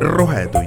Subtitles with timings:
[0.00, 0.66] rohetund.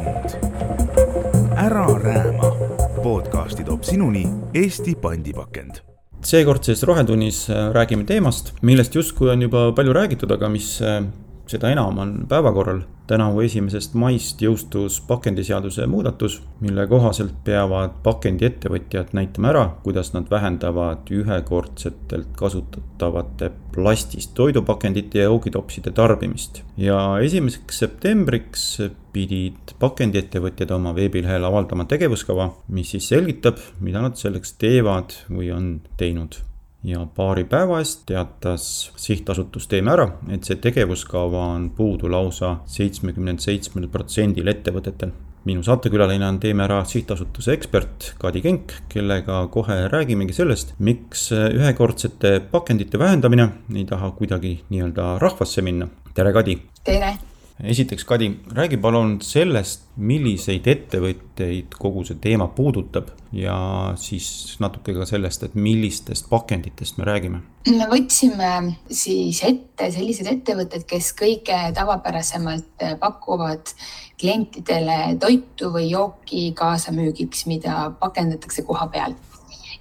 [1.57, 2.55] ära rääma.
[3.03, 5.89] podcasti toob sinuni Eesti pandipakend
[6.21, 11.03] seekordses Rohetunnis äh, räägime teemast, millest justkui on juba palju räägitud, aga mis äh,
[11.49, 12.81] seda enam on päevakorral.
[13.09, 21.09] tänavu esimesest maist jõustus pakendiseaduse muudatus, mille kohaselt peavad pakendiettevõtjad näitama ära, kuidas nad vähendavad
[21.09, 26.61] ühekordsetelt kasutatavate plastist toidupakendite ja joogitopside tarbimist.
[26.77, 28.67] ja esimeseks septembriks
[29.13, 35.81] pidid pakendiettevõtjad oma veebilehel avaldama tegevuskava, mis siis selgitab, mida nad selleks teevad või on
[35.97, 36.37] teinud
[36.83, 43.43] ja paari päeva eest teatas sihtasutus Teeme Ära, et see tegevuskava on puudu lausa seitsmekümnelt
[43.43, 45.11] seitsmel protsendil ettevõtetel.
[45.45, 52.39] minu saatekülaline on Teeme Ära sihtasutuse ekspert Kadi Kenk, kellega kohe räägimegi sellest, miks ühekordsete
[52.51, 55.87] pakendite vähendamine ei taha kuidagi nii-öelda rahvasse minna.
[56.13, 56.61] tere, Kadi!
[56.83, 57.17] tere!
[57.63, 63.55] Esiteks, Kadi, räägi palun sellest, milliseid ettevõtteid kogu see teema puudutab ja
[63.99, 67.41] siis natuke ka sellest, et millistest pakenditest me räägime.
[67.69, 68.51] me võtsime
[68.89, 73.73] siis ette sellised ettevõtted, kes kõige tavapärasemalt pakuvad
[74.19, 79.15] klientidele toitu või jooki kaasamüügiks, mida pakendatakse koha peal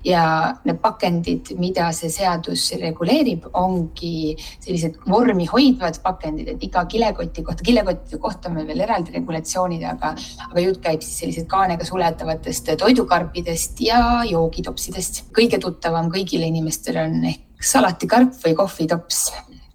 [0.08, 0.24] ja
[0.64, 7.66] need pakendid, mida see seadus reguleerib, ongi sellised vormi hoidvad pakendid, et iga kilekoti kohta,
[7.66, 10.14] kilekottide kohta on meil veel eraldi regulatsioonid, aga,
[10.48, 15.26] aga jutt käib siis sellised kaanega suletavatest toidukarpidest ja joogitopsidest.
[15.36, 19.26] kõige tuttavam kõigile inimestele on ehk salatikarp või kohvitops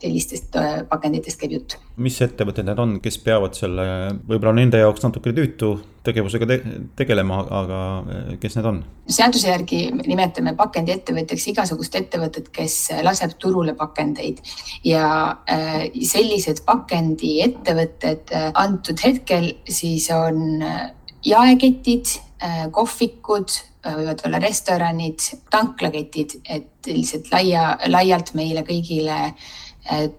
[0.04, 1.78] sellistest äh, pakenditest käib jutt.
[2.04, 3.86] mis ettevõtted need on, kes peavad selle,
[4.28, 5.73] võib-olla nende jaoks natuke tüütu
[6.04, 6.58] tegevusega te
[7.00, 8.82] tegelema, aga äh, kes need on?
[9.18, 14.42] seaduse järgi nimetame pakendiettevõtjaks igasugust ettevõtet, kes laseb turule pakendeid
[14.88, 15.06] ja
[15.50, 20.62] äh, sellised pakendiettevõtted antud hetkel siis on
[21.23, 22.17] jaeketid,
[22.76, 29.33] kohvikud võivad olla restoranid, tanklaketid, et lihtsalt laia, laialt meile kõigile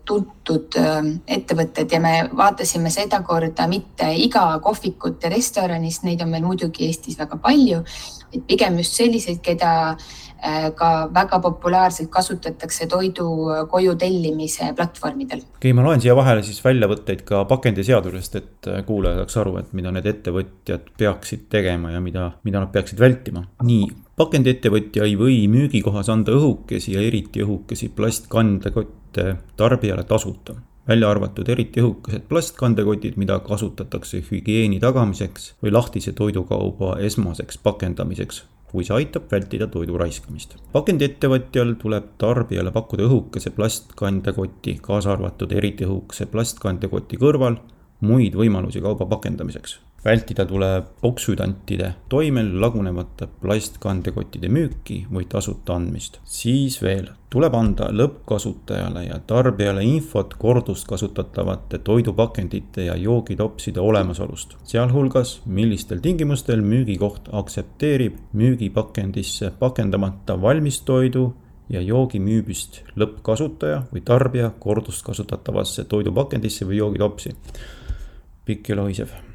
[0.04, 0.98] tuntud äh,
[1.38, 7.16] ettevõtted ja me vaatasime sedakorda mitte iga kohvikut ja restoranist, neid on meil muidugi Eestis
[7.18, 7.80] väga palju,
[8.28, 13.30] vaid pigem just selliseid, keda äh, ka väga populaarselt kasutatakse toidu
[13.72, 15.40] koju tellimise platvormidel.
[15.40, 19.72] okei okay,, ma loen siia vahele siis väljavõtteid ka pakendiseadusest, et kuulaja saaks aru, et
[19.72, 23.46] mida need ettevõtjad peaksid tegema ja mida, mida nad peaksid vältima.
[23.64, 30.54] nii, pakendiettevõtja ei või müügikohas anda õhukesi ja eriti õhukesi plastkandekott mitte tarbijale tasuta,
[30.88, 38.44] välja arvatud eriti õhukesed plastkandekotid, mida kasutatakse hügieeni tagamiseks või lahtise toidukauba esmaseks pakendamiseks
[38.74, 40.56] kui see aitab vältida toidu raiskamist.
[40.72, 47.60] pakendiettevõtjal tuleb tarbijale pakkuda õhukese plastkandekoti, kaasa arvatud eriti õhukese plastkandekoti kõrval,
[48.00, 56.20] muid võimalusi kauba pakendamiseks vältida tuleb oksüdantide toimel lagunevate plastkandekottide müüki või tasuta andmist.
[56.24, 65.98] siis veel tuleb anda lõppkasutajale ja tarbijale infot korduskasutatavate toidupakendite ja joogitopside olemasolust, sealhulgas millistel
[65.98, 71.34] tingimustel müügikoht aktsepteerib müügipakendisse pakendamata valmistoidu
[71.68, 77.36] ja joogi müübist lõppkasutaja või tarbija korduskasutatavasse toidupakendisse või joogitopsi.
[78.44, 79.33] pikk ja lohisev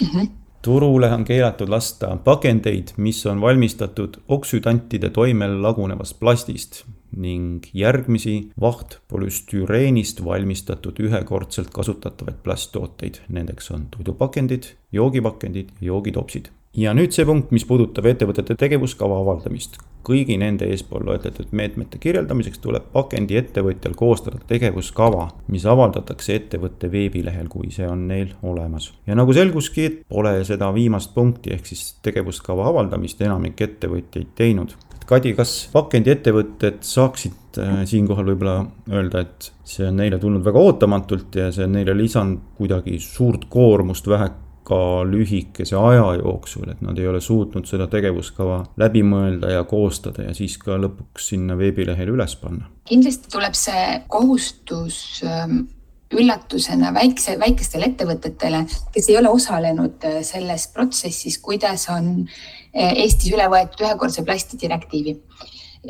[0.00, 0.08] mm.
[0.08, 0.28] -hmm.
[0.62, 6.84] turule on keelatud lasta pakendeid, mis on valmistatud oksüdantide toimel lagunevast plastist
[7.16, 13.14] ning järgmisi vahtpolüstüreenist valmistatud ühekordselt kasutatavaid plasttooteid.
[13.28, 19.78] Nendeks on toidupakendid, joogipakendid ja joogitopsid ja nüüd see punkt, mis puudutab ettevõtete tegevuskava avaldamist.
[20.06, 27.72] kõigi nende eespool loetletud meetmete kirjeldamiseks tuleb pakendiettevõtjal koostada tegevuskava, mis avaldatakse ettevõtte veebilehel, kui
[27.74, 28.92] see on neil olemas.
[29.06, 34.76] ja nagu selguski, pole seda viimast punkti ehk siis tegevuskava avaldamist enamik ettevõtjaid teinud.
[35.06, 41.38] Kadi, kas pakendiettevõtted saaksid äh, siinkohal võib-olla öelda, et see on neile tulnud väga ootamatult
[41.38, 44.30] ja see on neile lisanud kuidagi suurt koormust vähe
[44.66, 50.22] väga lühikese aja jooksul, et nad ei ole suutnud seda tegevuskava läbi mõelda ja koostada
[50.22, 52.66] ja siis ka lõpuks sinna veebilehele üles panna.
[52.84, 55.66] kindlasti tuleb see kohustus ähm,
[56.12, 62.26] üllatusena väikse, väikestele ettevõtetele, kes ei ole osalenud äh, selles protsessis, kuidas on
[62.74, 65.16] äh, Eestis üle võetud ühekordse plasti direktiivi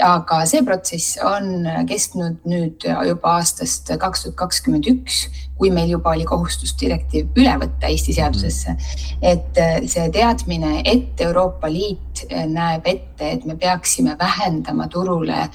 [0.03, 5.27] aga see protsess on kestnud nüüd juba aastast kaks tuhat kakskümmend üks,
[5.59, 8.77] kui meil juba oli kohustus direktiiv üle võtta Eesti seadusesse.
[9.23, 9.61] et
[9.91, 15.49] see teadmine, et Euroopa Liit näeb ette, et me peaksime vähendama turule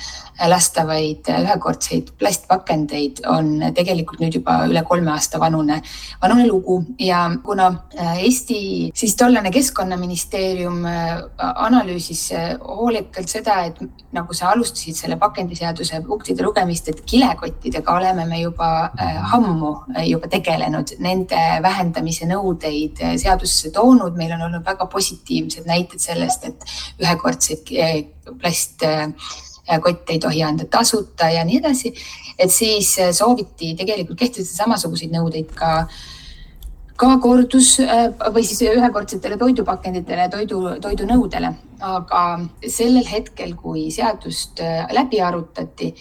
[0.48, 5.82] lastavaid ühekordseid plastpakendeid, on tegelikult nüüd juba üle kolme aasta vanune,
[6.22, 6.82] vanune lugu.
[7.00, 7.70] Ja kuna
[8.18, 10.82] Eesti siis tollane keskkonnaministeerium
[11.38, 12.32] analüüsis
[12.62, 13.82] hoolikalt seda, et
[14.12, 18.92] nagu sa alustasid selle pakendiseaduse punktide lugemist, et kilekottidega oleme me juba
[19.36, 19.76] ammu
[20.08, 26.51] juba tegelenud, nende vähendamise nõudeid seadusesse toonud, meil on olnud väga positiivsed näited sellest, et
[27.02, 28.02] ühekordseid eh,
[28.42, 31.94] plastkotte ei tohi anda tasuta ja nii edasi.
[32.40, 35.88] et siis eh, sooviti tegelikult kehtestada samasuguseid nõudeid ka
[37.02, 42.24] ka kordus eh, või siis ühekordsetele toidupakenditele, toidu, toidunõudele, aga
[42.68, 44.62] sellel hetkel, kui seadust
[44.94, 45.96] läbi arutati,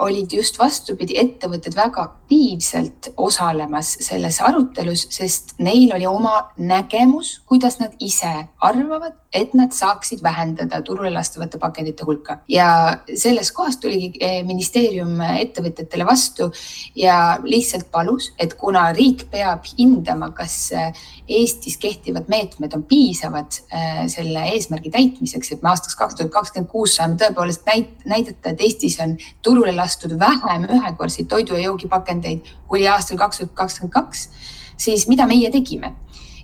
[0.00, 7.78] olid just vastupidi, ettevõtted väga aktiivselt osalemas selles arutelus, sest neil oli oma nägemus, kuidas
[7.80, 12.38] nad ise arvavad, et nad saaksid vähendada turule lastavate pakendite hulka.
[12.48, 16.50] Ja sellest kohast tuligi eh, ministeerium ettevõtjatele vastu
[16.98, 21.02] ja lihtsalt palus, et kuna riik peab hindama, kas eh,
[21.32, 26.70] Eestis kehtivad meetmed on piisavad eh, selle eesmärgi täitmiseks, et me aastaks kaks tuhat kakskümmend
[26.72, 32.52] kuus saame tõepoolest näit näidata, et Eestis on turule lastud vähem ühekordseid toidu ja joogipakendeid
[32.68, 34.28] kui aastal kaks tuhat kakskümmend kaks,
[34.76, 35.94] siis mida meie tegime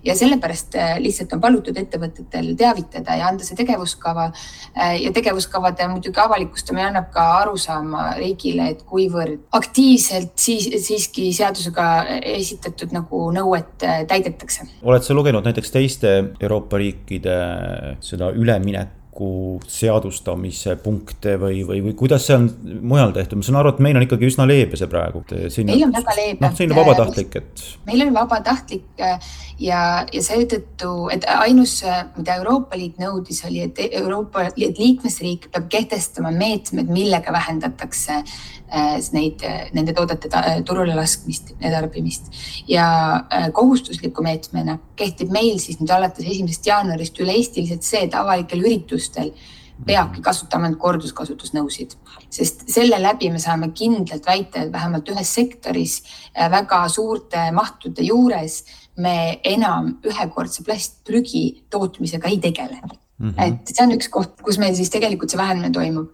[0.09, 5.89] ja sellepärast äh, lihtsalt on palutud ettevõtetel teavitada ja anda see tegevuskava äh, ja tegevuskavade
[5.93, 11.89] muidugi avalikustamine annab ka arusaama riigile, et kuivõrd aktiivselt siis siiski seadusega
[12.35, 14.69] esitatud nagu nõuet äh, täidetakse.
[14.83, 17.41] oled sa lugenud näiteks teiste Euroopa riikide
[18.05, 18.98] seda üleminekut?
[19.19, 22.49] Tuleviku seadustamise punkte või, või, või kuidas see on
[22.83, 25.25] mujal tehtud, ma saan aru, et meil on ikkagi üsna leebe see praegu.
[25.65, 26.45] meil on väga leebe.
[26.45, 27.65] noh, selline vabatahtlik, et.
[27.87, 31.83] meil on vabatahtlik ja, ja seetõttu, et ainus,
[32.17, 38.23] mida Euroopa Liit nõudis, oli, et Euroopa Liit liikmesriik peab kehtestama meetmed, millega vähendatakse
[38.71, 40.29] Äh, neid, äh, nende toodete
[40.69, 42.27] turule laskmist ja tarbimist.
[42.69, 42.85] ja
[43.33, 49.08] äh, kohustusliku meetmena kehtib meil siis nüüd alates esimesest jaanuarist üle-eestiliselt see, et avalikel üritustel
[49.87, 51.95] peabki kasutama ainult korduskasutusnõusid,
[52.35, 56.01] sest selle läbi me saame kindlalt väita, et vähemalt ühes sektoris
[56.35, 58.65] väga suurte mahtude juures
[58.99, 62.81] me enam ühekordse plastprügi tootmisega ei tegele
[63.19, 63.43] Mm -hmm.
[63.45, 66.11] et see on üks koht, kus meil siis tegelikult see vähenemine toimub.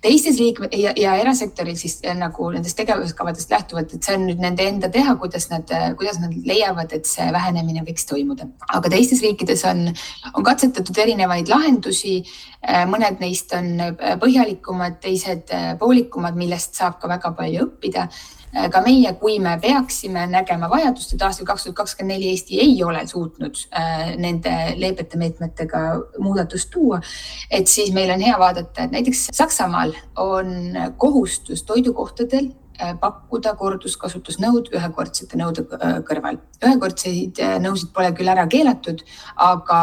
[0.00, 4.38] teistes riik- ja, ja erasektoril siis eh, nagu nendest tegevuskavadest lähtuvalt, et see on nüüd
[4.38, 8.46] nende enda teha, kuidas nad, kuidas nad leiavad, et see vähenemine võiks toimuda.
[8.68, 9.94] aga teistes riikides on,
[10.34, 12.22] on katsetatud erinevaid lahendusi.
[12.68, 18.08] Eh, mõned neist on eh, põhjalikumad, teised poolikumad, millest saab ka väga palju õppida
[18.54, 22.74] ka meie, kui me peaksime nägema vajadust, et aastal kaks tuhat kakskümmend neli Eesti ei
[22.86, 25.84] ole suutnud äh, nende leebete meetmetega
[26.22, 27.00] muudatust tuua,
[27.50, 30.54] et siis meil on hea vaadata, et näiteks Saksamaal on
[30.98, 35.66] kohustus toidukohtadel äh, pakkuda korduskasutusnõud ühekordsete nõude
[36.06, 36.38] kõrval.
[36.62, 39.02] ühekordseid nõusid pole küll ära keelatud,
[39.34, 39.80] aga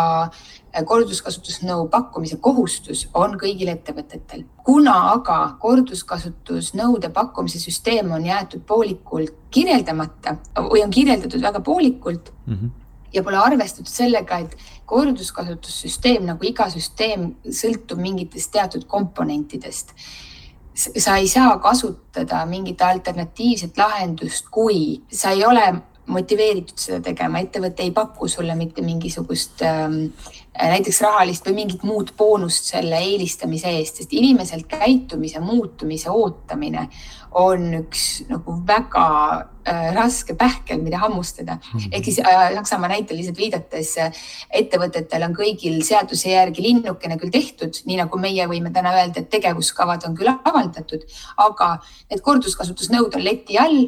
[0.86, 4.46] korduskasutusnõu pakkumise kohustus on kõigil ettevõtetel.
[4.64, 12.54] kuna aga korduskasutusnõude pakkumise süsteem on jäetud poolikult kirjeldamata või on kirjeldatud väga poolikult mm,
[12.54, 12.78] -hmm
[13.14, 19.96] ja pole arvestatud sellega, et korduskasutussüsteem nagu iga süsteem sõltub mingitest teatud komponentidest.
[20.74, 27.86] sa ei saa kasutada mingit alternatiivset lahendust, kui sa ei ole motiveeritud seda tegema, ettevõte
[27.86, 30.00] ei paku sulle mitte mingisugust ähm,
[30.58, 36.88] näiteks rahalist või mingit muud boonust selle eelistamise eest, sest inimeselt käitumise muutumise ootamine
[37.40, 39.06] on üks nagu väga
[39.64, 41.80] äh, raske pähkel, mida hammustada mm.
[41.80, 41.90] -hmm.
[41.92, 44.12] ehk siis äh, Saksamaa näitel lihtsalt viidates äh,
[44.52, 49.30] ettevõtetel on kõigil seaduse järgi linnukene küll tehtud, nii nagu meie võime täna öelda, et
[49.30, 51.78] tegevuskavad on küll avaldatud, aga
[52.10, 53.88] need korduskasutusnõud on leti all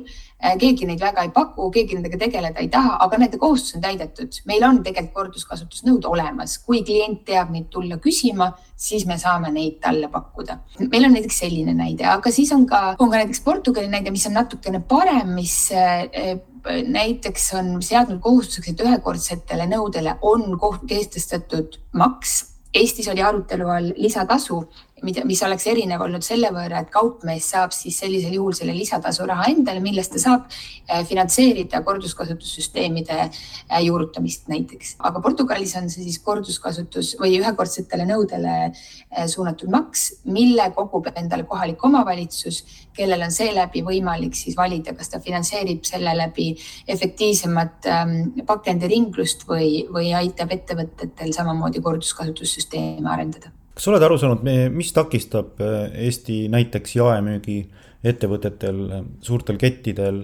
[0.59, 4.39] keegi neid väga ei paku, keegi nendega tegeleda ei taha, aga nende kohustus on täidetud.
[4.49, 9.79] meil on tegelikult korduskasutusnõud olemas, kui klient teab neid tulla küsima, siis me saame neid
[9.83, 10.59] talle pakkuda.
[10.89, 14.27] meil on näiteks selline näide, aga siis on ka, on ka näiteks Portugali näide, mis
[14.27, 20.57] on natukene parem, mis äh, näiteks on seadnud kohustuseks, et ühekordsetele nõudele on
[20.87, 24.63] kehtestatud maks Eestis oli arutelu all lisatasu
[25.03, 29.27] mida, mis oleks erinev olnud selle võrra, et kaupmees saab siis sellisel juhul selle lisatasu
[29.29, 34.95] raha endale, millest ta saab äh, finantseerida korduskasutussüsteemide äh, juurutamist näiteks.
[34.99, 41.47] aga Portugalis on see siis korduskasutus või ühekordsetele nõudele äh, suunatud maks, mille kogub endale
[41.49, 42.63] kohalik omavalitsus,
[42.95, 46.51] kellel on seeläbi võimalik siis valida, kas ta finantseerib selle läbi
[46.87, 48.15] efektiivsemat ähm,
[48.47, 55.89] pakendiringlust või, või aitab ettevõtetel samamoodi korduskasutussüsteeme arendada kas oled aru saanud, mis takistab äh,
[56.07, 58.81] Eesti näiteks jaemüügiettevõtetel,
[59.25, 60.23] suurtel kettidel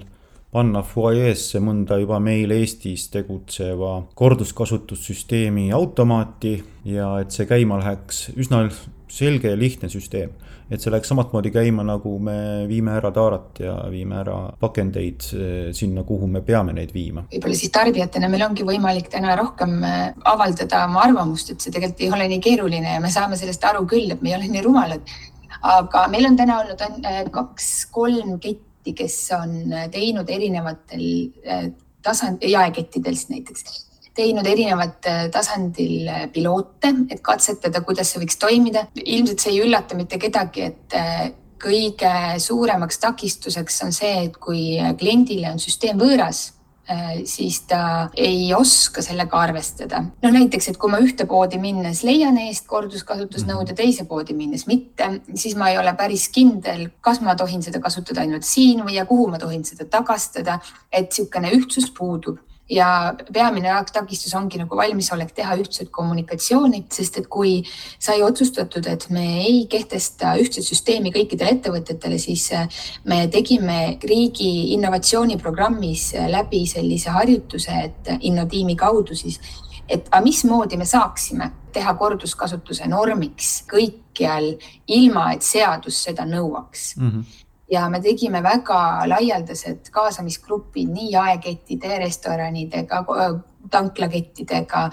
[0.53, 6.55] panna fuajeesse mõnda juba meil Eestis tegutseva korduskasutussüsteemi automaati
[6.89, 8.65] ja et see käima läheks üsna
[9.11, 10.31] selge ja lihtne süsteem.
[10.69, 15.71] et see läheks samatmoodi käima, nagu me viime ära taarat ja viime ära pakendeid eh,
[15.73, 17.25] sinna, kuhu me peame neid viima.
[17.31, 22.05] võib-olla siis tarbijatena meil ongi võimalik täna rohkem eh, avaldada oma arvamust, et see tegelikult
[22.05, 24.65] ei ole nii keeruline ja me saame sellest aru küll, et me ei ole nii
[24.67, 25.17] rumalad.
[25.59, 29.59] aga meil on täna olnud eh, kaks-kolm ketti, kes on
[29.91, 31.05] teinud erinevatel
[32.05, 38.87] tasand, jaekettidest näiteks teinud erinevat äh, tasandil äh, piloote, et katsetada, kuidas see võiks toimida.
[39.05, 41.25] ilmselt see ei üllata mitte kedagi, et äh,
[41.59, 46.53] kõige suuremaks takistuseks on see, et kui kliendile on süsteem võõras,
[47.27, 49.99] siis ta ei oska sellega arvestada.
[50.23, 55.11] no näiteks, et kui ma ühte poodi minnes leian eest korduskasutusnõude, teise poodi minnes mitte,
[55.35, 59.05] siis ma ei ole päris kindel, kas ma tohin seda kasutada ainult siin või ja
[59.05, 62.39] kuhu ma tohin seda tagastada, et niisugune ühtsus puudub
[62.69, 67.59] ja peamine takistus ongi nagu valmisolek teha ühtset kommunikatsiooni, sest et kui
[67.99, 72.67] sai otsustatud, et me ei kehtesta ühtset süsteemi kõikidele ettevõtetele, siis äh,
[73.09, 79.39] me tegime riigi innovatsiooniprogrammis äh, läbi sellise harjutuse, et Innotiimi kaudu siis,
[79.89, 84.55] et aga mismoodi me saaksime teha korduskasutuse normiks kõikjal,
[84.87, 87.11] ilma et seadus seda nõuaks mm.
[87.11, 93.03] -hmm ja me tegime väga laialdased kaasamisgrupid nii jaekettide, restoranidega,
[93.71, 94.85] tanklakettidega,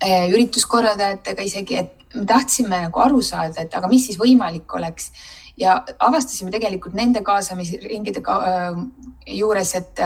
[0.00, 5.10] eh, ürituskorraldajatega isegi, et me tahtsime nagu aru saada, et aga mis siis võimalik oleks.
[5.56, 8.78] Ja avastasime tegelikult nende kaasamisringide äh,
[9.36, 10.00] juures, et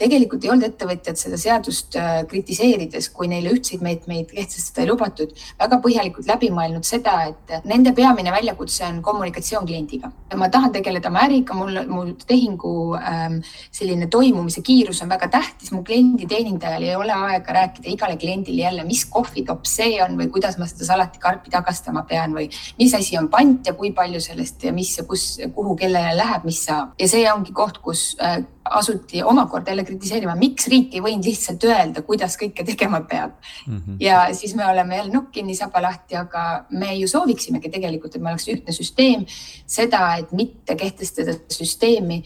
[0.00, 5.34] tegelikult ei olnud ettevõtjad seda seadust äh, kritiseerides, kui neile ühtseid meetmeid kehtestada ei lubatud,
[5.60, 10.10] väga põhjalikult läbi mõelnud seda, et nende peamine väljakutse on kommunikatsioon kliendiga.
[10.34, 13.38] ma tahan tegeleda oma äriga, mul, mul tehingu ähm,
[13.70, 18.66] selline toimumise kiirus on väga tähtis, mu kliendi teenindajal ei ole aega rääkida igale kliendile
[18.66, 22.48] jälle, mis kohvitopp see on või kuidas ma seda salatikarpi tagastama pean või
[22.80, 26.50] mis asi on pant ja kui palju sellest ja mis ja kus, kuhu, kellele läheb,
[26.50, 26.98] mis saab.
[26.98, 31.64] ja see ongi koht, kus äh, asuti omakorda jälle kritiseerima, miks riik ei võinud lihtsalt
[31.68, 33.76] öelda, kuidas kõike tegema peab mm.
[33.76, 33.98] -hmm.
[34.00, 38.22] ja siis me oleme jälle nokk kinni, saba lahti, aga me ju sooviksimegi tegelikult, et
[38.22, 39.26] meil oleks ühtne süsteem.
[39.66, 42.22] seda, et mitte kehtestada süsteemi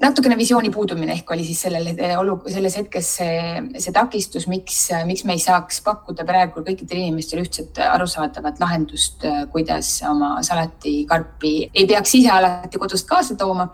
[0.00, 3.40] natukene visiooni puudumine ehk oli siis sellel olu, selles hetkes see,
[3.78, 9.98] see takistus, miks, miks me ei saaks pakkuda praegu kõikidele inimestele ühtset arusaadavat lahendust, kuidas
[10.08, 13.68] oma salatikarpi ei peaks ise alati kodust kaasa tooma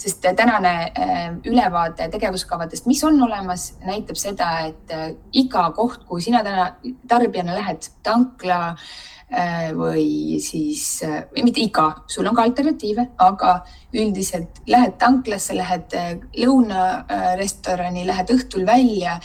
[0.00, 6.22] sest tänane äh, ülevaade tegevuskavadest, mis on olemas, näitab seda, et äh, iga koht, kuhu
[6.24, 6.70] sina täna
[7.08, 11.02] tarbijana lähed, tankla äh, või siis,
[11.36, 13.58] mitte iga, sul on ka alternatiive, aga
[13.92, 15.96] üldiselt lähed tanklasse, lähed
[16.38, 19.18] lõunarestorani, lähed õhtul välja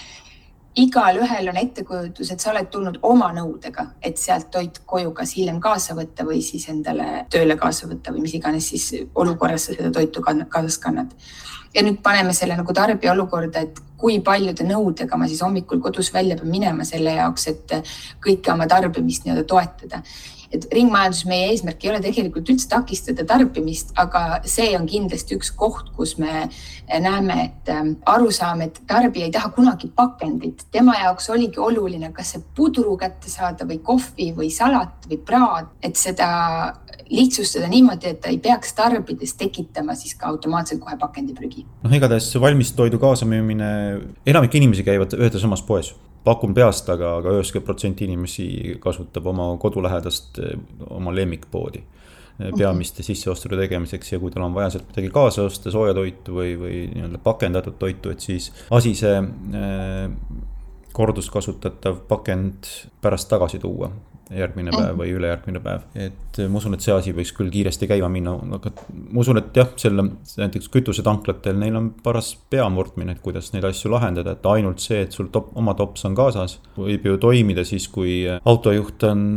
[0.75, 5.60] igalühel on ettekujutus, et sa oled tulnud oma nõudega, et sealt toit koju kas hiljem
[5.63, 9.91] kaasa võtta või siis endale tööle kaasa võtta või mis iganes siis olukorras sa seda
[9.96, 11.15] toitu kaasas kannad.
[11.75, 16.13] ja nüüd paneme selle nagu tarbija olukorda, et kui paljude nõudega ma siis hommikul kodus
[16.13, 17.74] välja pean minema selle jaoks, et
[18.24, 20.01] kõike oma tarbimist nii-öelda toetada
[20.53, 25.51] et ringmajandus, meie eesmärk ei ole tegelikult üldse takistada tarbimist, aga see on kindlasti üks
[25.57, 26.47] koht, kus me
[27.01, 32.35] näeme, et ähm, arusaam, et tarbija ei taha kunagi pakendit, tema jaoks oligi oluline, kas
[32.35, 36.29] see pudru kätte saada või kohvi või salat või praad, et seda
[37.09, 41.65] lihtsustada niimoodi, et ta ei peaks tarbides tekitama siis ka automaatselt kohe pakendiprügi.
[41.83, 43.69] noh, igatahes valmistoidu kaasamüümine,
[44.25, 45.93] enamik inimesi käivad ühes ja samas poes
[46.25, 48.48] pakun peast, aga, aga üheksakümmend protsenti inimesi
[48.84, 50.39] kasutab oma kodulähedast,
[50.89, 51.84] oma lemmikpoodi
[52.58, 54.12] peamiste sisseostude tegemiseks.
[54.12, 58.12] Ja kui tal on vaja sealt midagi kaasa osta, soojatoitu või, või nii-öelda pakendatud toitu,
[58.12, 60.10] et siis asi see äh,
[60.96, 62.67] korduskasutatav pakend
[63.03, 63.91] pärast tagasi tuua
[64.34, 65.84] järgmine päev või ülejärgmine päev.
[65.94, 68.72] et ma usun, et see asi võiks küll kiiresti käima minna, aga
[69.12, 73.91] ma usun, et jah, selle näiteks kütusetanklatel, neil on paras peamurdmine, et kuidas neid asju
[73.94, 77.88] lahendada, et ainult see, et sul top, oma tops on kaasas, võib ju toimida siis,
[77.94, 79.27] kui autojuht on,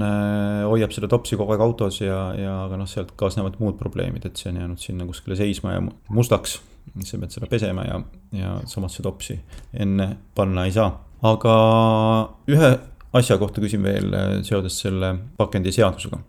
[0.71, 4.41] hoiab seda topsi kogu aeg autos ja, ja aga noh, sealt kaasnevad muud probleemid, et
[4.41, 6.59] see on jäänud sinna kuskile seisma ja mustaks
[7.05, 7.99] sa pead seda pesema ja,
[8.35, 9.37] ja samasse topsi
[9.77, 10.91] enne panna ei saa.
[11.23, 11.55] aga
[12.49, 12.71] ühe
[13.13, 16.21] asja kohta küsin veel äh, seoses selle pakendiseadusega.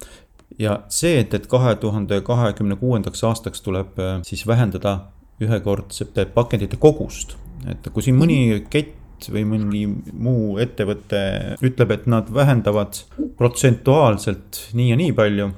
[0.60, 5.00] ja see, et, et kahe tuhande kahekümne kuuendaks aastaks tuleb äh, siis vähendada
[5.42, 7.36] ühekordsete pakendite kogust.
[7.68, 8.99] et kui siin mõni kett
[9.34, 9.84] või mõni
[10.14, 11.22] muu ettevõte
[11.66, 13.02] ütleb, et nad vähendavad
[13.38, 15.50] protsentuaalselt nii ja nii palju,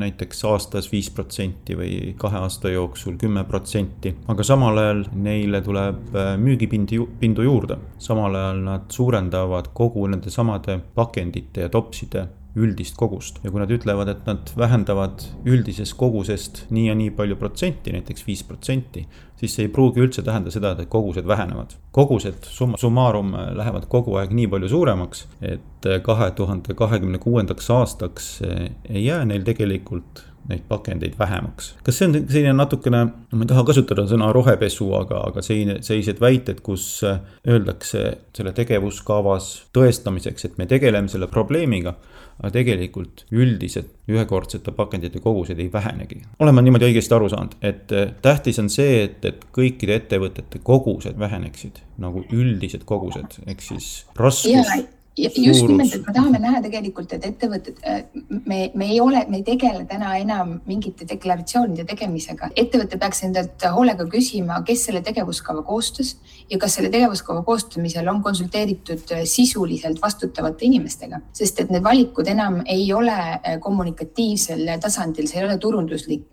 [0.00, 6.16] näiteks aastas viis protsenti või kahe aasta jooksul kümme protsenti, aga samal ajal neile tuleb
[6.42, 7.78] müügipindi, pindu juurde.
[7.98, 12.26] samal ajal nad suurendavad kogu nende samade pakendite ja topside
[12.56, 17.36] üldist kogust ja kui nad ütlevad, et nad vähendavad üldisest kogusest nii ja nii palju
[17.40, 19.06] protsenti, näiteks viis protsenti,
[19.40, 21.76] siis see ei pruugi üldse tähenda seda, et kogused vähenevad.
[21.92, 28.30] kogused summa summarum lähevad kogu aeg nii palju suuremaks, et kahe tuhande kahekümne kuuendaks aastaks
[28.44, 31.74] ei jää neil tegelikult neid pakendeid vähemaks.
[31.86, 36.20] kas see on selline natukene, ma ei taha kasutada sõna rohepesu, aga, aga selline, sellised
[36.22, 38.04] väited, kus öeldakse
[38.36, 41.96] selle tegevuskavas tõestamiseks, et me tegeleme selle probleemiga
[42.36, 46.20] aga tegelikult üldised ühekordsete pakendite kogused ei vähenegi.
[46.40, 50.60] olen ma niimoodi õigesti aru saanud, et äh, tähtis on see, et, et kõikide ettevõtete
[50.64, 54.68] kogused väheneksid nagu üldised kogused, ehk siis raskus
[55.16, 58.02] just nimelt, et me tahame näha tegelikult, et ettevõtted, äh,
[58.44, 62.50] me, me ei ole, me ei tegele täna enam mingite deklaratsioonide tegemisega.
[62.56, 66.16] ettevõte peaks endalt hoolega küsima, kes selle tegevuskava koostas
[66.50, 72.28] ja kas selle tegevuskava koostamisel on konsulteeritud äh, sisuliselt vastutavate inimestega, sest et need valikud
[72.28, 76.28] enam ei ole äh, kommunikatiivsel tasandil, see ei ole turunduslik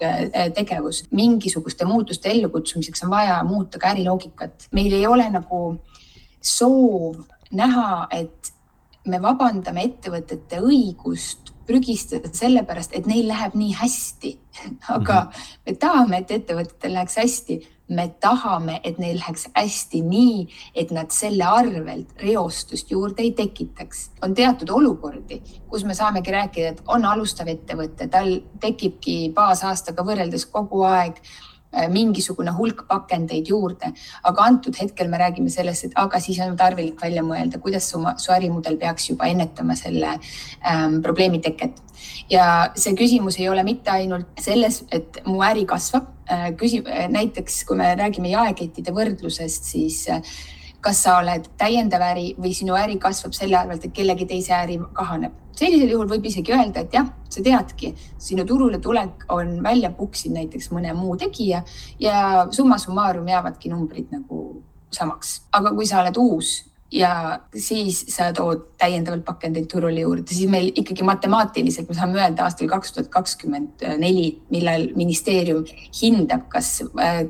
[0.56, 1.06] tegevus.
[1.12, 4.68] mingisuguste muutuste ellukutsumiseks on vaja muuta ka äriloogikat.
[4.72, 5.80] meil ei ole nagu
[6.42, 8.54] soov näha, et
[9.08, 14.34] me vabandame ettevõtete õigust prügistada sellepärast, et neil läheb nii hästi.
[14.96, 15.62] aga mm -hmm.
[15.66, 17.62] me tahame, et ettevõtetel läheks hästi.
[17.90, 24.12] me tahame, et neil läheks hästi nii, et nad selle arvelt reostust juurde ei tekitaks.
[24.22, 30.46] on teatud olukordi, kus me saamegi rääkida, et on alustav ettevõte, tal tekibki baasaastaga võrreldes
[30.46, 31.53] kogu aeg Äh,
[31.90, 33.94] mingisugune hulk pakendeid juurde.
[34.24, 38.02] aga antud hetkel me räägime sellest, et aga siis on tarvilik välja mõelda, kuidas su,
[38.18, 40.18] su ärimudel peaks juba ennetama selle
[40.70, 41.82] ähm, probleemi teket.
[42.30, 46.52] ja see küsimus ei ole mitte ainult selles, et mu äri kasvab äh,.
[46.60, 50.22] küsi-, näiteks kui me räägime jaekettide võrdlusest, siis äh,
[50.84, 54.80] kas sa oled täiendav äri või sinu äri kasvab selle arvelt, et kellegi teise äri
[54.94, 59.92] kahaneb sellisel juhul võib isegi öelda, et jah, sa teadki, sinu turule tulek on välja
[59.96, 61.64] puksinud näiteks mõne muu tegija
[62.02, 65.42] ja summa summarum jäävadki numbrid nagu samaks.
[65.52, 66.56] aga kui sa oled uus
[66.94, 72.46] ja siis sa tood täiendavalt pakendeid turule juurde, siis meil ikkagi matemaatiliselt me saame öelda
[72.46, 75.64] aastal kaks tuhat kakskümmend neli, millal ministeerium
[76.02, 77.24] hindab, kas äh,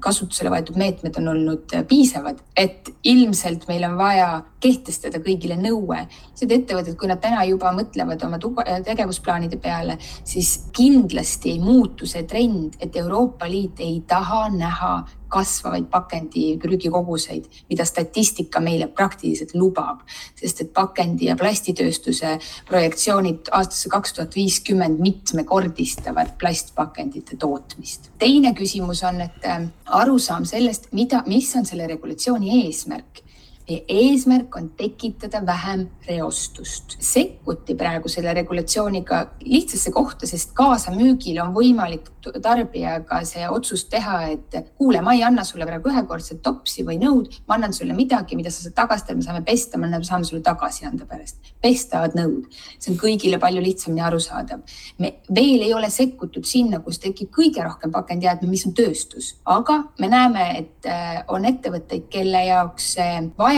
[0.00, 4.30] kasutusele võetud meetmed on olnud piisavad, et ilmselt meil on vaja
[4.60, 6.04] kehtestada kõigile nõue.
[6.40, 8.40] Need ettevõtted, kui nad täna juba mõtlevad oma
[8.86, 14.94] tegevusplaanide peale, siis kindlasti ei muutu see trend, et Euroopa Liit ei taha näha
[15.30, 20.02] kasvavaid pakendi prügikoguseid, mida statistika meile praktiliselt lubab,
[20.38, 22.36] sest et pakendi ja plastitööstuse
[22.68, 28.10] projektsioonid aastasse kaks tuhat viiskümmend mitmekordistavad plastpakendite tootmist.
[28.18, 33.24] teine küsimus on, et äh, arusaam sellest, mida, mis on selle regulatsiooni eesmärk
[33.68, 36.96] meie eesmärk on tekitada vähem reostust.
[37.00, 42.10] sekkuti praegu selle regulatsiooniga lihtsasse kohta, sest kaasamüügil on võimalik
[42.42, 47.40] tarbijaga see otsus teha, et kuule, ma ei anna sulle praegu ühekordset topsi või nõud,
[47.48, 50.86] ma annan sulle midagi, mida sa saad tagastada, me saame pesta, me saame sulle tagasi
[50.86, 51.38] anda pärast.
[51.60, 52.46] pestavad nõud,
[52.78, 54.60] see on kõigile palju lihtsamini arusaadav.
[54.98, 59.84] me veel ei ole sekkutud sinna, kus tekib kõige rohkem pakendijäätmeid, mis on tööstus, aga
[59.98, 62.96] me näeme, et äh, on ettevõtteid, kelle jaoks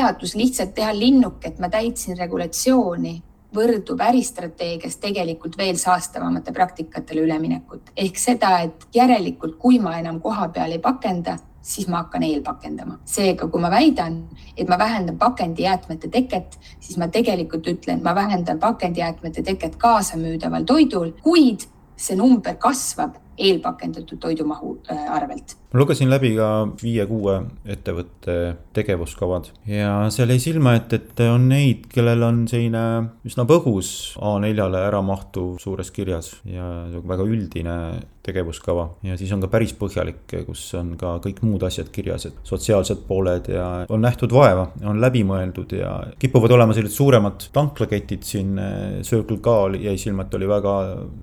[0.03, 3.21] vajadus lihtsalt teha linnuk, et ma täitsin regulatsiooni
[3.55, 10.49] võrdub äristrateegias tegelikult veel saastavamate praktikatele üleminekut ehk seda, et järelikult, kui ma enam koha
[10.55, 12.99] peal ei pakenda, siis ma hakkan eelpakendama.
[13.05, 14.23] seega, kui ma väidan,
[14.57, 21.12] et ma vähendan pakendijäätmete teket, siis ma tegelikult ütlen, ma vähendan pakendijäätmete teket kaasamüüdaval toidul,
[21.23, 26.49] kuid see number kasvab eelpakendatud toidumahu arvelt ma lugesin läbi ka
[26.83, 27.38] viie-kuue
[27.75, 28.37] ettevõtte
[28.77, 32.85] tegevuskavad ja seal jäi silma, et, et on neid, kellel on selline
[33.29, 36.68] üsna põgus A4-le ära mahtuv suures kirjas ja
[37.01, 37.77] väga üldine
[38.23, 42.37] tegevuskava ja siis on ka päris põhjalik, kus on ka kõik muud asjad kirjas, et
[42.47, 48.23] sotsiaalsed pooled ja on nähtud vaeva, on läbi mõeldud ja kipuvad olema sellised suuremad tanklaketid
[48.27, 48.55] siin.
[49.03, 50.75] Circle K jäi silma, et oli väga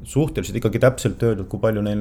[0.03, 1.98] suhteliselt ikkagi täpselt öeldud, kui palju neil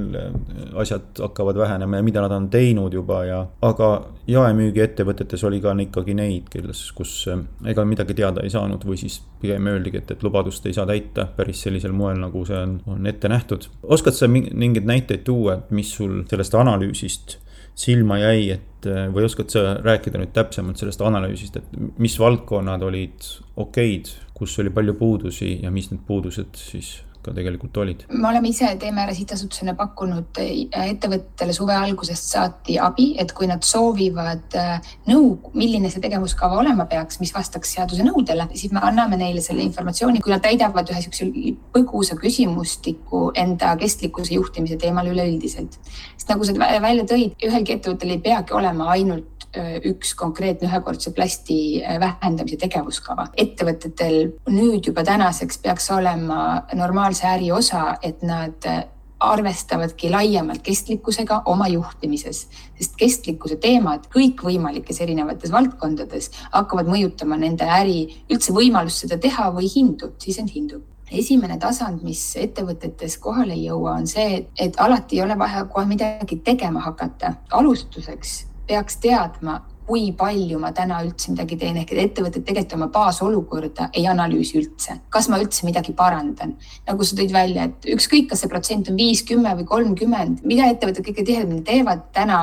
[0.78, 3.88] asjad hakkavad vähenema ja mida nad on teinud juba ja, aga
[4.28, 9.20] jaemüügiettevõtetes oli ka ikkagi neid, kelles, kus eh, ega midagi teada ei saanud või siis
[9.42, 13.06] pigem öeldigi, et, et lubadust ei saa täita päris sellisel moel, nagu see on, on
[13.06, 13.68] ette nähtud.
[13.82, 17.38] oskad sa mingeid näiteid tuua, et mis sul sellest analüüsist
[17.78, 22.82] silma jäi, et eh, või oskad sa rääkida nüüd täpsemalt sellest analüüsist, et mis valdkonnad
[22.82, 28.04] olid okeid, kus oli palju puudusi ja mis need puudused siis ka tegelikult olid?
[28.10, 33.64] me oleme ise Teemääre sihtasutusena pakkunud äh, ettevõttele suve algusest saati abi, et kui nad
[33.66, 39.20] soovivad äh, nõu, milline see tegevuskava olema peaks, mis vastaks seaduse nõudele, siis me anname
[39.20, 45.78] neile selle informatsiooni, kui nad täidavad ühe niisuguse põgusa küsimustiku enda kestlikkuse juhtimise teemal üleüldiselt.
[46.16, 51.80] sest nagu sa välja tõid, ühelgi ettevõttel ei peagi olema ainult üks konkreetne ühekordse plasti
[51.80, 53.28] äh, vähendamise tegevuskava.
[53.36, 58.84] ettevõtetel nüüd juba tänaseks peaks olema normaalse äri osa, et nad äh,
[59.20, 62.44] arvestavadki laiemalt kestlikkusega oma juhtimises,
[62.78, 69.72] sest kestlikkuse teemad kõikvõimalikes erinevates valdkondades hakkavad mõjutama nende äri üldse võimalust seda teha või
[69.74, 75.24] hindu, sisend hindu esimene tasand, mis ettevõtetes kohale ei jõua, on see, et alati ei
[75.24, 77.32] ole vaja kohe midagi tegema hakata.
[77.50, 82.88] alustuseks peaks teadma, kui palju ma täna üldse midagi teen, ehk et ettevõtted tegelikult oma
[82.92, 84.98] baasolukorda ei analüüsi üldse.
[85.08, 86.56] kas ma üldse midagi parandan?
[86.86, 90.68] nagu sa tõid välja, et ükskõik, kas see protsent on viis, kümme või kolmkümmend, mida
[90.68, 92.42] ettevõtted kõige tihedamini teevad täna,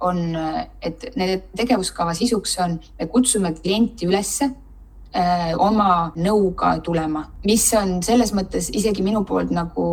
[0.00, 0.36] on,
[0.84, 7.98] et nende tegevuskava sisuks on, me kutsume klienti ülesse öö, oma nõuga tulema, mis on
[8.04, 9.88] selles mõttes isegi minu poolt nagu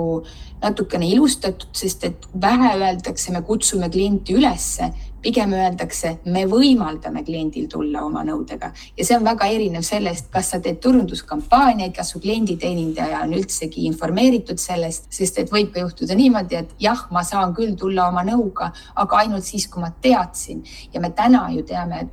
[0.63, 4.91] natukene ilustatud, sest et vähe öeldakse, me kutsume klienti ülesse,
[5.23, 8.71] pigem öeldakse, me võimaldame kliendil tulla oma nõudega.
[8.97, 13.87] Ja see on väga erinev sellest, kas sa teed turunduskampaaniaid, kas su klienditeenindaja on üldsegi
[13.89, 18.25] informeeritud sellest, sest et võib ka juhtuda niimoodi, et jah, ma saan küll tulla oma
[18.27, 20.63] nõuga, aga ainult siis, kui ma teadsin.
[20.93, 22.05] Ja me täna ju teame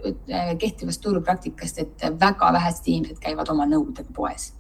[0.60, 4.52] kehtivast turupraktikast, et väga vähesed inimesed käivad oma nõudega poes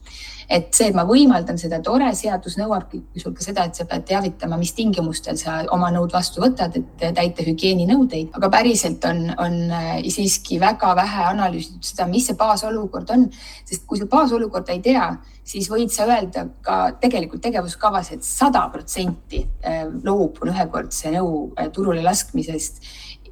[0.50, 4.02] et see, et ma võimaldan seda, tore, seadus nõuabki sul ka seda, et sa pead
[4.08, 9.58] teavitama, mis tingimustel sa oma nõud vastu võtad, et täita hügieeninõudeid, aga päriselt on, on
[9.76, 13.28] äh, siiski väga vähe analüüsitud seda, mis see baasolukord on,
[13.68, 15.12] sest kui sa baasolukorda ei tea,
[15.46, 21.46] siis võid sa öelda ka tegelikult tegevuskavas et, et sada protsenti äh, loobun ühekordse nõu
[21.54, 22.82] äh, turule laskmisest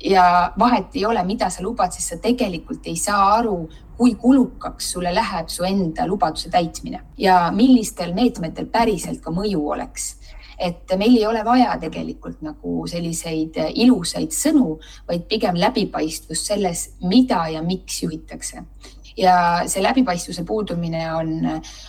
[0.05, 4.93] ja vahet ei ole, mida sa lubad, sest sa tegelikult ei saa aru, kui kulukaks
[4.93, 10.15] sulle läheb su enda lubaduse täitmine ja millistel meetmetel päriselt ka mõju oleks.
[10.59, 17.45] Et meil ei ole vaja tegelikult nagu selliseid ilusaid sõnu, vaid pigem läbipaistvust selles, mida
[17.53, 18.65] ja miks juhitakse
[19.19, 19.35] ja
[19.71, 21.33] see läbipaistvuse puudumine on,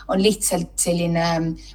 [0.09, 1.25] on lihtsalt selline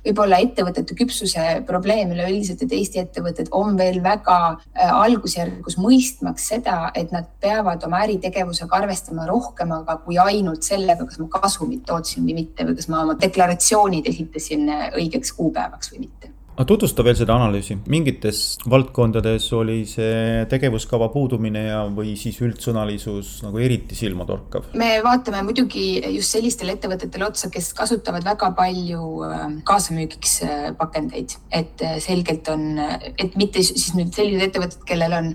[0.05, 6.91] võib-olla ettevõtete küpsuse probleem üleüldiselt, et Eesti ettevõtted on veel väga äh, algusjärgus mõistmaks seda,
[6.99, 12.41] et nad peavad oma äritegevusega arvestama rohkemaga kui ainult sellega, kas ma kasumit tootsin või
[12.43, 17.35] mitte või kas ma oma deklaratsioonid esitasin õigeks kuupäevaks või mitte aga tutvusta veel seda
[17.35, 18.41] analüüsi, mingites
[18.71, 24.71] valdkondades oli see tegevuskava puudumine ja, või siis üldsõnalisus nagu eriti silmatorkav?
[24.79, 31.35] me vaatame muidugi just sellistele ettevõtetele otsa, kes kasutavad väga palju äh, kaasamüügiks äh, pakendeid,
[31.51, 32.79] et äh, selgelt on,
[33.19, 35.35] et mitte siis nüüd sellised ettevõtted, kellel on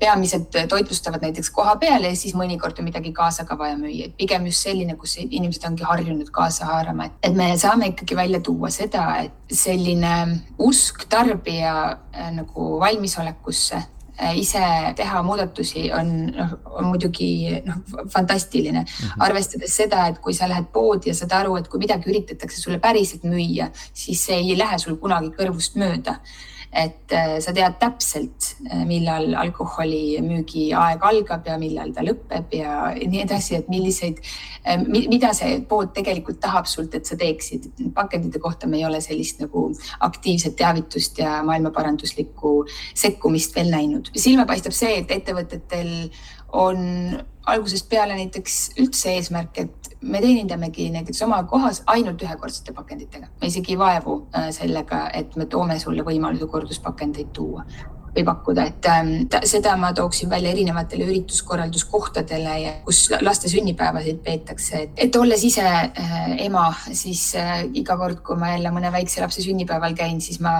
[0.00, 4.16] peamiselt toitlustavad näiteks koha peal ja siis mõnikord on midagi kaasa ka vaja müüa, et
[4.18, 8.72] pigem just selline, kus inimesed ongi harjunud kaasa haarama, et me saame ikkagi välja tuua
[8.74, 10.14] seda, et selline
[10.58, 14.62] usk tarbija äh, nagu valmisolekusse äh, ise
[14.96, 17.82] teha muudatusi on, noh, on muidugi noh,
[18.12, 18.86] fantastiline mm.
[18.86, 19.24] -hmm.
[19.26, 22.78] arvestades seda, et kui sa lähed poodi ja saad aru, et kui midagi üritatakse sulle
[22.78, 26.20] päriselt müüa, siis see ei lähe sul kunagi kõrvust mööda
[26.72, 32.92] et äh, sa tead täpselt, äh, millal alkoholimüügi aeg algab ja millal ta lõpeb ja
[32.94, 34.20] nii edasi, et milliseid,
[34.62, 37.72] äh, mida see pood tegelikult tahab sult, et sa teeksid.
[37.94, 39.66] pakendite kohta me ei ole sellist nagu
[40.00, 42.54] aktiivset teavitust ja maailmaparanduslikku
[42.94, 44.12] sekkumist veel näinud.
[44.14, 46.10] silma paistab see, et ettevõtetel
[46.52, 53.26] on algusest peale näiteks üldse eesmärk, et me teenindamegi näiteks oma kohas ainult ühekordsete pakenditega.
[53.40, 57.64] me isegi ei vaevu äh, sellega, et me toome sulle võimaluse korduspakendeid tuua
[58.14, 59.12] või pakkuda, et ähm,
[59.46, 66.66] seda ma tooksin välja erinevatele ürituskorralduskohtadele kus laste sünnipäevasid peetakse, et olles ise äh, ema,
[66.86, 70.54] siis äh, iga kord, kui ma jälle mõne väikse lapse sünnipäeval käin, siis ma,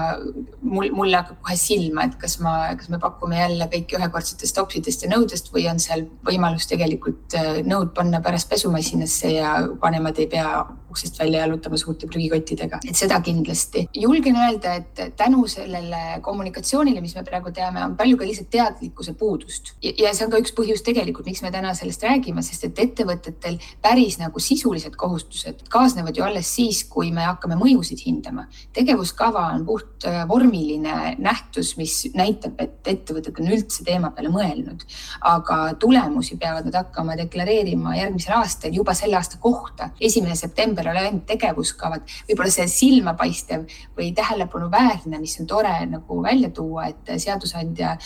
[0.62, 5.06] mul, mulle hakkab kohe silma, et kas ma, kas me pakume jälle kõiki ühekordsetest topsidest
[5.06, 10.30] ja nõudest või on seal võimalus tegelikult äh, nõud panna pärast pesumasinasse ja vanemad ei
[10.30, 10.50] pea
[10.90, 13.86] uksest välja jalutama suurte prügikottidega, et seda kindlasti.
[13.94, 19.14] julgen öelda, et tänu sellele kommunikatsioonile, mis me praegu teame, on palju ka lihtsalt teadlikkuse
[19.18, 22.66] puudust ja, ja see on ka üks põhjus tegelikult, miks me täna sellest räägime, sest
[22.68, 28.46] et ettevõtetel päris nagu sisulised kohustused kaasnevad ju alles siis, kui me hakkame mõjusid hindama.
[28.76, 34.84] tegevuskava on puht äh, vormiline nähtus, mis näitab, et ettevõtted on üldse teema peale mõelnud,
[35.30, 39.90] aga tulemusi peavad nad hakkama deklareerima järgmisel aastal juba selle aasta kohta.
[40.00, 43.66] esimene september on ainult tegevuskavad, võib-olla see silmapaistev
[43.98, 47.96] või tähelepanuväärne, mis on tore nagu välja tuua, et seadusandja,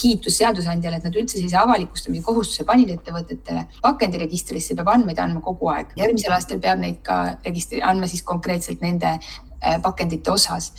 [0.00, 3.66] kiitus seadusandjale, et nad üldse sellise avalikustamise kohustuse panid ettevõtetele.
[3.82, 8.80] pakendiregistrisse peab andmeid andma kogu aeg, järgmisel aastal peab neid ka registri, andma siis konkreetselt
[8.80, 10.72] nende äh, pakendite osas.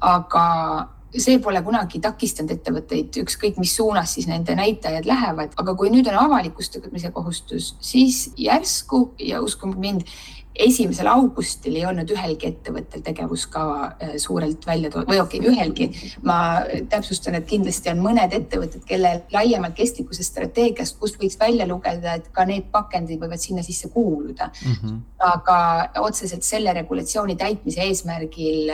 [0.00, 0.46] aga
[1.18, 6.08] see pole kunagi takistanud ettevõtteid, ükskõik mis suunas siis nende näitajad lähevad, aga kui nüüd
[6.12, 10.06] on avalikustamise kohustus, siis järsku ja uskuge mind,
[10.66, 15.88] esimesel augustil ei olnud ühelgi ettevõttel tegevuskava äh, suurelt välja toodud või okei okay,, ühelgi.
[16.26, 16.38] ma
[16.92, 22.28] täpsustan, et kindlasti on mõned ettevõtted, kellel laiemalt kestlikkuse strateegiast, kust võiks välja lugeda, et
[22.34, 24.76] ka need pakendid võivad sinna sisse kuuluda mm.
[24.82, 24.98] -hmm.
[25.32, 25.60] aga
[26.04, 28.72] otseselt selle regulatsiooni täitmise eesmärgil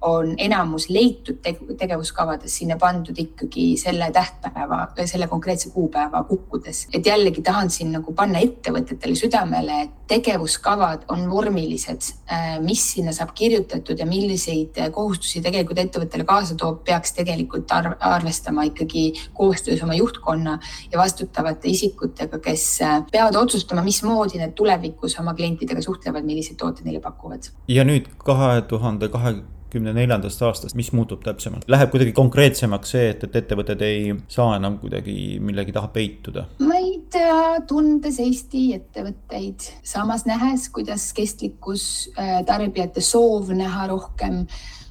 [0.00, 1.40] on enamus leitud
[1.78, 6.86] tegevuskavades sinna pandud ikkagi selle tähtpäeva, selle konkreetse kuupäeva kukkudes.
[6.92, 13.12] et jällegi tahan siin nagu panna ettevõtetele südamele, et tegevuskavad on vormilised, äh, mis sinna
[13.16, 19.82] saab kirjutatud ja milliseid kohustusi tegelikult ettevõttele kaasa toob, peaks tegelikult arv arvestama ikkagi koostöös
[19.82, 20.58] oma juhtkonna
[20.92, 26.88] ja vastutavate isikutega, kes äh, peavad otsustama, mismoodi need tulevikus oma klientidega suhtlevad, milliseid tooteid
[26.88, 27.50] neile pakuvad.
[27.68, 31.66] ja nüüd kahe tuhande kahekümne kümne neljandast aastast, mis muutub täpsemalt?
[31.68, 36.46] Läheb kuidagi konkreetsemaks see, et, et ettevõtted ei saa enam kuidagi millegi taha peituda?
[36.64, 41.84] ma ei tea, tundes Eesti ettevõtteid, samas nähes, kuidas kestlikkus,
[42.18, 44.44] äh, tarbijate soov näha rohkem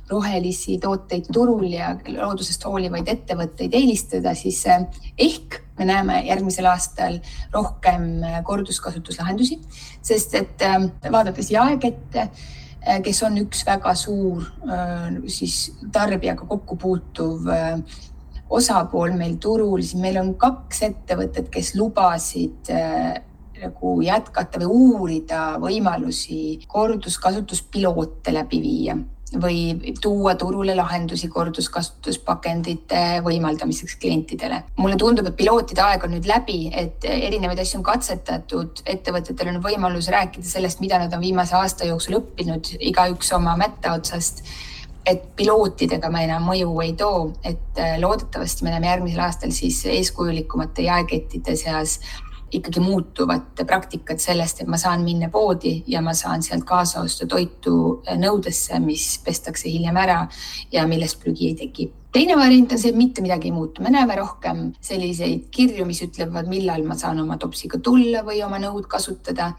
[0.08, 4.86] rohelisi tooteid turul ja loodusest hoolivaid ettevõtteid eelistada, siis äh,
[5.18, 7.20] ehk me näeme järgmisel aastal
[7.54, 9.60] rohkem äh, korduskasutuslahendusi,
[10.02, 10.68] sest et
[11.12, 12.30] vaadates jaekette
[13.04, 14.46] kes on üks väga suur
[15.28, 15.56] siis
[15.92, 17.50] tarbijaga kokku puutuv
[18.50, 22.72] osapool meil turul, siis meil on kaks ettevõtet, kes lubasid
[23.58, 28.98] nagu jätkata või uurida võimalusi korduskasutuspiloote läbi viia
[29.36, 34.64] või tuua turule lahendusi korduskasutuspakendite võimaldamiseks klientidele.
[34.78, 39.62] mulle tundub, et pilootide aeg on nüüd läbi, et erinevaid asju on katsetatud, ettevõtetel on
[39.64, 44.44] võimalus rääkida sellest, mida nad on viimase aasta jooksul õppinud, igaüks oma mätta otsast
[45.08, 50.84] et pilootidega me enam mõju ei too, et loodetavasti me näeme järgmisel aastal siis eeskujulikumate
[50.90, 52.00] jaekettide seas
[52.52, 57.28] ikkagi muutuvat praktikat sellest, et ma saan minna poodi ja ma saan sealt kaasa osta
[57.28, 60.22] toitu nõudesse, mis pestakse hiljem ära
[60.72, 63.92] ja millest prügi ei teki teine variant on see, et mitte midagi ei muutu, me
[63.94, 68.88] näeme rohkem selliseid kirju, mis ütlevad, millal ma saan oma topsiga tulla või oma nõud
[68.90, 69.54] kasutada.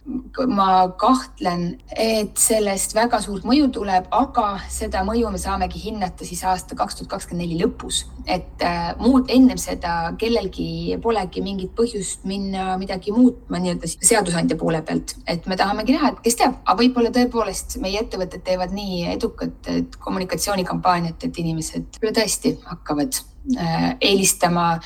[0.48, 6.44] ma kahtlen, et sellest väga suurt mõju tuleb, aga seda mõju me saamegi hinnata siis
[6.46, 12.22] aasta kaks tuhat kakskümmend neli lõpus, et äh, muud ennem seda kellelgi polegi mingit põhjust
[12.28, 16.78] minna midagi muutma nii-öelda seadusandja poole pealt, et me tahamegi näha, et kes teab, aga
[16.82, 23.12] võib-olla tõepoolest meie ettevõtted teevad nii edukat kommunikatsioonikampaaniat, et inimesed tõesti tõesti hakkavad
[23.58, 24.80] äh, eelistama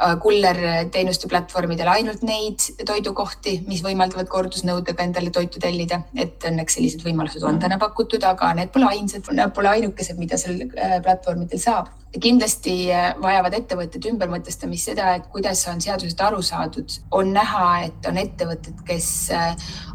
[0.00, 7.04] äh, kullerteenuste platvormidel ainult neid toidukohti, mis võimaldavad kordusnõudega endale toitu tellida, et õnneks sellised
[7.06, 11.62] võimalused on täna pakutud, aga need pole ainsad, nad pole ainukesed, mida seal äh, platvormidel
[11.62, 16.94] saab kindlasti äh, vajavad ettevõtted ümbermõtestamist seda, et kuidas on seadusest aru saadud.
[17.10, 19.08] on näha, et on ettevõtted, kes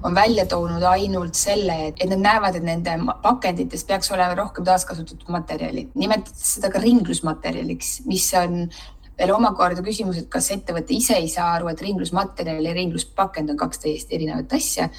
[0.04, 5.30] on välja toonud ainult selle, et nad näevad, et nende pakendites peaks olema rohkem taaskasutatud
[5.34, 5.88] materjali.
[5.96, 8.70] nimetatakse seda ka ringlusmaterjaliks, mis on
[9.22, 13.60] veel omakorda küsimus, et kas ettevõte ise ei saa aru, et ringlusmaterjal ja ringluspakend on
[13.62, 14.90] kaks täiesti erinevat asja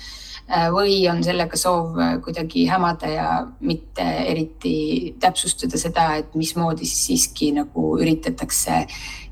[0.51, 3.27] Äh, või on sellega soov äh, kuidagi hämada ja
[3.63, 8.83] mitte eriti täpsustada seda, et mismoodi siis siiski nagu üritatakse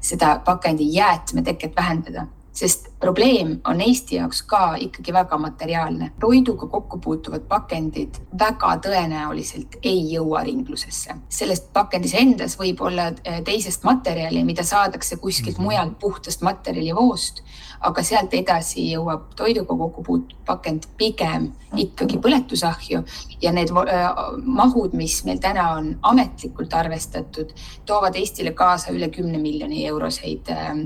[0.00, 6.10] seda pakendi jäätmeteket vähendada, sest probleem on Eesti jaoks ka ikkagi väga materiaalne.
[6.20, 11.14] toiduga kokku puutuvad pakendid väga tõenäoliselt ei jõua ringlusesse.
[11.28, 15.64] sellest pakendis endas võib olla eh, teisest materjali, mida saadakse kuskilt mhm.
[15.64, 17.42] mujalt puhtast materjalivoost
[17.86, 23.00] aga sealt edasi jõuab toiduga kokku puutuv pakend pigem ikkagi põletusahju
[23.40, 24.08] ja need äh,
[24.44, 27.54] mahud, mis meil täna on ametlikult arvestatud,
[27.86, 30.82] toovad Eestile kaasa üle kümne miljoni euroseid äh,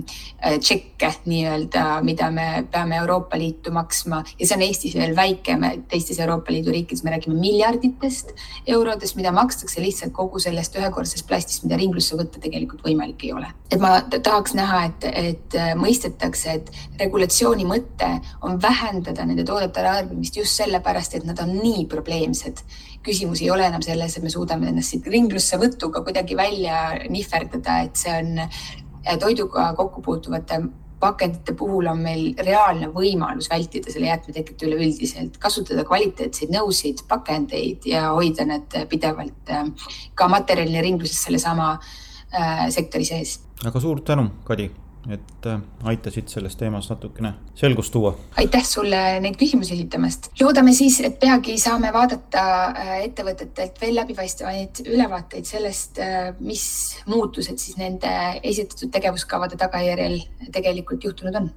[0.60, 5.56] tšekke nii-öelda, mida me peame Euroopa Liitu maksma ja see on Eestis veel väike,
[5.90, 8.34] teistes Euroopa Liidu riikides me räägime miljarditest
[8.66, 13.50] eurodest, mida makstakse lihtsalt kogu sellest ühekordsest plastist, mida ringlusse võtta tegelikult võimalik ei ole.
[13.70, 18.10] et ma tahaks näha, et, et mõistetakse, et regulatsiooni mõte
[18.46, 22.62] on vähendada nende toodete tarbimist just sellepärast, et nad on nii probleemsed.
[23.04, 26.78] küsimus ei ole enam selles, et me suudame ennast siit ringlussevõtuga kuidagi välja
[27.10, 30.62] nihverdada, et see on eh, toiduga kokku puutuvate
[31.04, 38.08] pakendite puhul on meil reaalne võimalus vältida selle jäätmeteket üleüldiselt, kasutada kvaliteetseid nõusid, pakendeid ja
[38.16, 43.38] hoida need pidevalt eh, ka materjalina ringluses sellesama äh, sektori sees.
[43.64, 44.70] aga suur tänu, Kadi
[45.10, 48.14] et äh, aitasid selles teemas natukene selgust tuua.
[48.36, 50.30] aitäh sulle neid küsimusi esitamast.
[50.40, 56.64] loodame siis, et peagi saame vaadata äh, ettevõtetelt veel läbipaistvaid ülevaateid sellest, äh, mis
[57.06, 60.20] muutused siis nende esitatud tegevuskavade tagajärjel
[60.52, 61.50] tegelikult juhtunud on.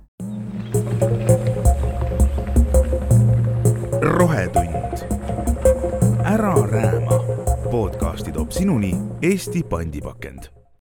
[4.01, 5.05] rohetund.
[6.25, 7.23] ära rääma.
[7.71, 10.56] podcasti toob sinuni Eesti pandipakend